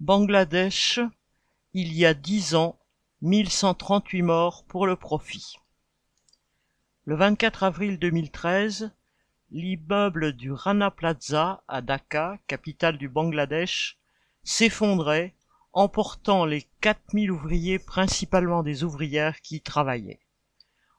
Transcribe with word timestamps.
Bangladesh, 0.00 1.00
il 1.72 1.94
y 1.94 2.04
a 2.04 2.12
dix 2.12 2.54
ans, 2.54 2.78
1138 3.22 4.20
morts 4.20 4.64
pour 4.64 4.86
le 4.86 4.94
profit. 4.94 5.56
Le 7.06 7.16
24 7.16 7.62
avril 7.62 7.98
2013, 7.98 8.92
l'immeuble 9.50 10.34
du 10.34 10.52
Rana 10.52 10.90
Plaza 10.90 11.62
à 11.66 11.80
Dhaka, 11.80 12.38
capitale 12.46 12.98
du 12.98 13.08
Bangladesh, 13.08 13.98
s'effondrait, 14.44 15.34
emportant 15.72 16.44
les 16.44 16.68
4000 16.82 17.30
ouvriers, 17.30 17.78
principalement 17.78 18.62
des 18.62 18.84
ouvrières, 18.84 19.40
qui 19.40 19.56
y 19.56 19.60
travaillaient. 19.62 20.20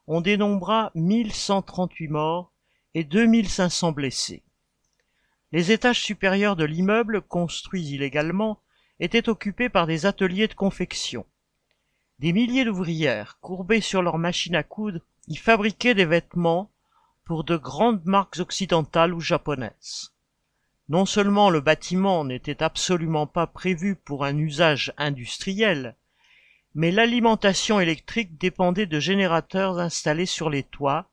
On 0.08 0.22
dénombra 0.22 0.92
1138 0.96 2.08
morts 2.08 2.52
et 2.96 3.04
2500 3.04 3.92
blessés. 3.92 4.44
Les 5.52 5.72
étages 5.72 6.02
supérieurs 6.02 6.56
de 6.56 6.66
l'immeuble, 6.66 7.22
construits 7.22 7.88
illégalement, 7.88 8.60
étaient 9.00 9.30
occupés 9.30 9.70
par 9.70 9.88
des 9.88 10.06
ateliers 10.06 10.48
de 10.48 10.54
confection. 10.54 11.26
Des 12.20 12.34
milliers 12.34 12.66
d'ouvrières, 12.66 13.38
courbées 13.42 13.82
sur 13.82 14.02
leurs 14.02 14.18
machines 14.18 14.56
à 14.56 14.64
coudre, 14.64 15.02
y 15.28 15.36
fabriquaient 15.36 15.94
des 15.94 16.06
vêtements 16.06 16.72
pour 17.26 17.44
de 17.44 17.58
grandes 17.58 18.06
marques 18.06 18.40
occidentales 18.40 19.14
ou 19.14 19.20
japonaises. 19.20 20.14
Non 20.90 21.06
seulement 21.06 21.50
le 21.50 21.60
bâtiment 21.60 22.24
n'était 22.24 22.64
absolument 22.64 23.28
pas 23.28 23.46
prévu 23.46 23.96
pour 23.96 24.24
un 24.24 24.38
usage 24.38 24.94
industriel, 24.98 25.96
mais 26.74 26.92
l'alimentation 26.92 27.80
électrique 27.80 28.38
dépendait 28.38 28.86
de 28.86 29.00
générateurs 29.00 29.80
installés 29.80 30.26
sur 30.26 30.50
les 30.50 30.64
toits, 30.64 31.10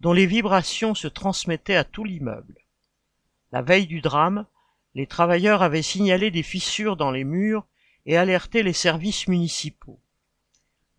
dont 0.00 0.12
les 0.12 0.26
vibrations 0.26 0.94
se 0.94 1.08
transmettaient 1.08 1.76
à 1.76 1.84
tout 1.84 2.04
l'immeuble. 2.04 2.58
La 3.50 3.62
veille 3.62 3.86
du 3.86 4.00
drame, 4.00 4.46
les 4.94 5.06
travailleurs 5.06 5.62
avaient 5.62 5.82
signalé 5.82 6.30
des 6.30 6.42
fissures 6.42 6.96
dans 6.96 7.10
les 7.10 7.24
murs 7.24 7.66
et 8.06 8.16
alerté 8.16 8.62
les 8.62 8.72
services 8.72 9.28
municipaux. 9.28 9.98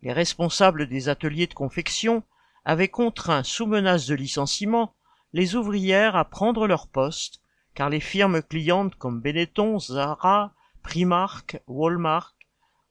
Les 0.02 0.12
responsables 0.12 0.86
des 0.86 1.08
ateliers 1.08 1.46
de 1.46 1.54
confection 1.54 2.22
avaient 2.64 2.88
contraint, 2.88 3.42
sous 3.42 3.66
menace 3.66 4.06
de 4.06 4.14
licenciement, 4.14 4.94
les 5.32 5.54
ouvrières 5.54 6.16
à 6.16 6.24
prendre 6.24 6.66
leur 6.66 6.88
poste, 6.88 7.40
car 7.74 7.90
les 7.90 8.00
firmes 8.00 8.42
clientes 8.42 8.94
comme 8.96 9.20
Benetton, 9.20 9.78
Zara, 9.78 10.52
Primark, 10.82 11.60
Walmart, 11.66 12.34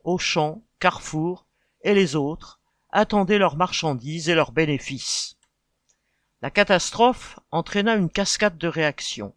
Auchan, 0.03 0.63
Carrefour 0.79 1.45
et 1.81 1.93
les 1.93 2.15
autres 2.15 2.59
attendaient 2.89 3.37
leurs 3.37 3.57
marchandises 3.57 4.29
et 4.29 4.35
leurs 4.35 4.51
bénéfices. 4.51 5.37
La 6.41 6.49
catastrophe 6.49 7.39
entraîna 7.51 7.95
une 7.95 8.09
cascade 8.09 8.57
de 8.57 8.67
réactions. 8.67 9.33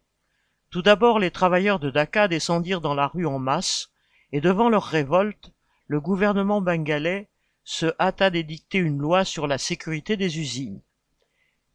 Tout 0.71 0.83
d'abord, 0.83 1.17
les 1.17 1.31
travailleurs 1.31 1.79
de 1.79 1.89
Dhaka 1.89 2.27
descendirent 2.27 2.81
dans 2.81 2.93
la 2.93 3.07
rue 3.07 3.25
en 3.25 3.39
masse, 3.39 3.89
et 4.31 4.41
devant 4.41 4.69
leur 4.69 4.83
révolte, 4.83 5.51
le 5.87 5.99
gouvernement 5.99 6.61
bengalais 6.61 7.27
se 7.63 7.87
hâta 7.99 8.29
d'édicter 8.29 8.77
une 8.77 8.99
loi 8.99 9.25
sur 9.25 9.47
la 9.47 9.57
sécurité 9.57 10.15
des 10.15 10.39
usines. 10.39 10.81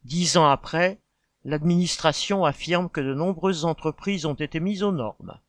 Dix 0.05 0.37
ans 0.37 0.47
après, 0.47 0.99
l'administration 1.43 2.45
affirme 2.45 2.89
que 2.89 3.01
de 3.01 3.13
nombreuses 3.13 3.65
entreprises 3.65 4.25
ont 4.25 4.33
été 4.33 4.61
mises 4.61 4.83
aux 4.83 4.93
normes. 4.93 5.39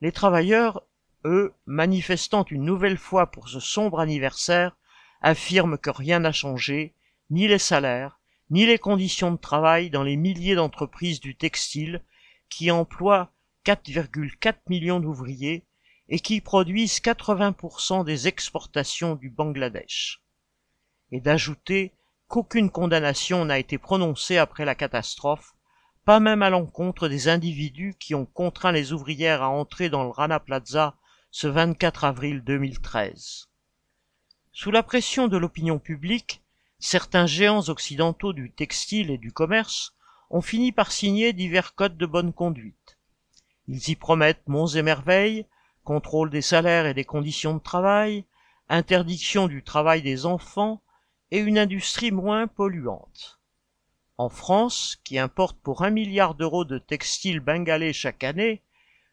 Les 0.00 0.12
travailleurs, 0.12 0.82
eux, 1.24 1.52
manifestant 1.66 2.44
une 2.50 2.64
nouvelle 2.64 2.98
fois 2.98 3.30
pour 3.30 3.48
ce 3.48 3.60
sombre 3.60 4.00
anniversaire, 4.00 4.76
affirment 5.20 5.78
que 5.78 5.90
rien 5.90 6.20
n'a 6.20 6.32
changé, 6.32 6.94
ni 7.30 7.48
les 7.48 7.58
salaires, 7.58 8.18
ni 8.50 8.64
les 8.64 8.78
conditions 8.78 9.32
de 9.32 9.36
travail 9.36 9.90
dans 9.90 10.02
les 10.02 10.16
milliers 10.16 10.54
d'entreprises 10.54 11.20
du 11.20 11.34
textile 11.34 12.02
qui 12.48 12.70
emploient 12.70 13.30
4,4 13.64 14.54
millions 14.68 15.00
d'ouvriers 15.00 15.64
et 16.08 16.20
qui 16.20 16.40
produisent 16.40 17.00
80% 17.00 18.04
des 18.04 18.28
exportations 18.28 19.16
du 19.16 19.28
Bangladesh. 19.28 20.22
Et 21.10 21.20
d'ajouter 21.20 21.92
qu'aucune 22.28 22.70
condamnation 22.70 23.44
n'a 23.44 23.58
été 23.58 23.78
prononcée 23.78 24.38
après 24.38 24.64
la 24.64 24.74
catastrophe, 24.74 25.54
pas 26.04 26.20
même 26.20 26.42
à 26.42 26.50
l'encontre 26.50 27.08
des 27.08 27.28
individus 27.28 27.96
qui 27.98 28.14
ont 28.14 28.26
contraint 28.26 28.72
les 28.72 28.92
ouvrières 28.92 29.42
à 29.42 29.48
entrer 29.48 29.88
dans 29.88 30.04
le 30.04 30.10
Rana 30.10 30.38
Plaza 30.38 30.94
ce 31.32 31.48
24 31.48 32.04
avril 32.04 32.42
2013. 32.44 33.48
Sous 34.52 34.70
la 34.70 34.82
pression 34.82 35.28
de 35.28 35.36
l'opinion 35.36 35.78
publique, 35.78 36.42
certains 36.78 37.26
géants 37.26 37.68
occidentaux 37.68 38.32
du 38.32 38.52
textile 38.52 39.10
et 39.10 39.18
du 39.18 39.32
commerce 39.32 39.95
ont 40.30 40.40
fini 40.40 40.72
par 40.72 40.92
signer 40.92 41.32
divers 41.32 41.74
codes 41.74 41.96
de 41.96 42.06
bonne 42.06 42.32
conduite. 42.32 42.98
Ils 43.68 43.88
y 43.88 43.96
promettent 43.96 44.46
monts 44.46 44.68
et 44.68 44.82
merveilles, 44.82 45.46
contrôle 45.84 46.30
des 46.30 46.42
salaires 46.42 46.86
et 46.86 46.94
des 46.94 47.04
conditions 47.04 47.54
de 47.54 47.62
travail, 47.62 48.24
interdiction 48.68 49.46
du 49.46 49.62
travail 49.62 50.02
des 50.02 50.26
enfants 50.26 50.82
et 51.30 51.38
une 51.38 51.58
industrie 51.58 52.12
moins 52.12 52.46
polluante. 52.46 53.40
En 54.18 54.28
France, 54.28 54.98
qui 55.04 55.18
importe 55.18 55.58
pour 55.60 55.82
un 55.82 55.90
milliard 55.90 56.34
d'euros 56.34 56.64
de 56.64 56.78
textiles 56.78 57.40
bengalais 57.40 57.92
chaque 57.92 58.24
année, 58.24 58.62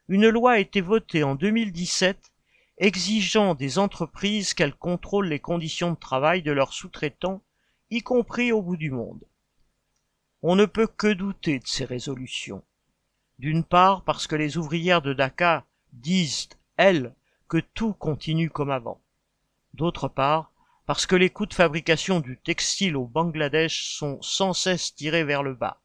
une 0.07 0.29
loi 0.29 0.53
a 0.53 0.59
été 0.59 0.81
votée 0.81 1.23
en 1.23 1.35
2017 1.35 2.31
exigeant 2.77 3.53
des 3.53 3.79
entreprises 3.79 4.53
qu'elles 4.53 4.75
contrôlent 4.75 5.27
les 5.27 5.39
conditions 5.39 5.91
de 5.91 5.97
travail 5.97 6.41
de 6.41 6.51
leurs 6.51 6.73
sous-traitants, 6.73 7.41
y 7.91 8.01
compris 8.01 8.51
au 8.51 8.61
bout 8.61 8.77
du 8.77 8.91
monde. 8.91 9.23
On 10.45 10.57
ne 10.57 10.65
peut 10.65 10.87
que 10.87 11.07
douter 11.07 11.59
de 11.59 11.67
ces 11.67 11.85
résolutions. 11.85 12.65
D'une 13.39 13.63
part 13.63 14.03
parce 14.03 14.27
que 14.27 14.35
les 14.35 14.57
ouvrières 14.57 15.01
de 15.01 15.13
Dhaka 15.13 15.65
disent, 15.93 16.49
elles, 16.75 17.15
que 17.47 17.59
tout 17.59 17.93
continue 17.93 18.49
comme 18.49 18.69
avant. 18.69 19.01
D'autre 19.73 20.09
part 20.09 20.51
parce 20.85 21.05
que 21.05 21.15
les 21.15 21.29
coûts 21.29 21.45
de 21.45 21.53
fabrication 21.53 22.19
du 22.19 22.37
textile 22.37 22.97
au 22.97 23.07
Bangladesh 23.07 23.95
sont 23.95 24.21
sans 24.21 24.51
cesse 24.51 24.93
tirés 24.93 25.23
vers 25.23 25.43
le 25.43 25.53
bas. 25.53 25.81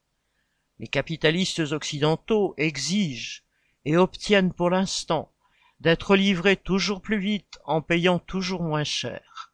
Les 0.81 0.89
capitalistes 0.89 1.61
occidentaux 1.61 2.55
exigent 2.57 3.45
et 3.85 3.97
obtiennent 3.97 4.53
pour 4.53 4.71
l'instant 4.71 5.31
d'être 5.79 6.17
livrés 6.17 6.57
toujours 6.57 7.01
plus 7.01 7.21
vite 7.21 7.61
en 7.65 7.81
payant 7.81 8.19
toujours 8.19 8.65
moins 8.65 8.83
cher 8.83 9.48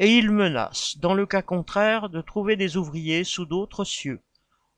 et 0.00 0.16
ils 0.16 0.30
menacent, 0.30 0.96
dans 0.96 1.12
le 1.12 1.26
cas 1.26 1.42
contraire, 1.42 2.08
de 2.08 2.22
trouver 2.22 2.56
des 2.56 2.78
ouvriers 2.78 3.22
sous 3.22 3.44
d'autres 3.44 3.84
cieux, 3.84 4.22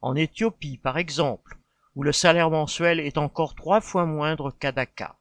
en 0.00 0.16
Éthiopie 0.16 0.78
par 0.78 0.98
exemple, 0.98 1.58
où 1.94 2.02
le 2.02 2.10
salaire 2.10 2.50
mensuel 2.50 2.98
est 2.98 3.16
encore 3.18 3.54
trois 3.54 3.80
fois 3.80 4.04
moindre 4.04 4.50
qu'à 4.50 4.72
Dhaka. 4.72 5.16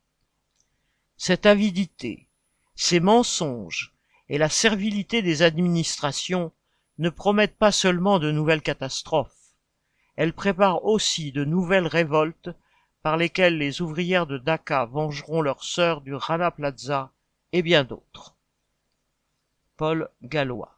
Cette 1.18 1.46
avidité, 1.46 2.28
ces 2.74 3.00
mensonges 3.00 3.94
et 4.28 4.40
la 4.40 4.50
servilité 4.50 5.22
des 5.22 5.44
administrations 5.44 6.52
ne 6.98 7.12
promettent 7.12 7.58
pas 7.58 7.72
seulement 7.72 8.18
de 8.18 8.32
nouvelles 8.32 8.64
catastrophes, 8.64 9.54
elles 10.16 10.34
préparent 10.34 10.84
aussi 10.84 11.32
de 11.32 11.46
nouvelles 11.46 11.88
révoltes 11.88 12.50
par 13.04 13.18
lesquelles 13.18 13.60
les 13.60 13.84
ouvrières 13.84 14.26
de 14.26 14.40
Dhaka 14.40 14.86
vengeront 14.86 15.44
leurs 15.44 15.64
sœurs 15.64 16.02
du 16.02 16.16
Rana 16.16 16.50
Plaza 16.50 17.12
et 17.52 17.62
bien 17.62 17.84
d'autres. 17.84 18.36
Paul 19.82 20.08
Gallois 20.22 20.70